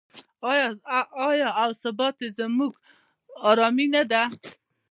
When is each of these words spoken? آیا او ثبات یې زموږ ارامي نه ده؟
آیا 1.29 1.49
او 1.61 1.69
ثبات 1.81 2.15
یې 2.23 2.29
زموږ 2.39 2.73
ارامي 3.49 3.87
نه 3.95 4.03
ده؟ 4.11 4.23